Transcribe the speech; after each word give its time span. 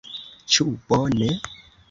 Ĉu 0.55 0.65
bone? 0.87 1.31